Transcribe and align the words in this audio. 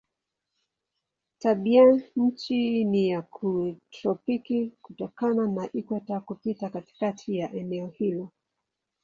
Tabianchi 1.39 2.85
ni 2.85 3.09
ya 3.09 3.21
kitropiki 3.21 4.71
kutokana 4.81 5.47
na 5.47 5.69
ikweta 5.73 6.19
kupita 6.19 6.69
katikati 6.69 7.37
ya 7.37 7.53
eneo 7.53 7.87
hilo. 7.87 8.29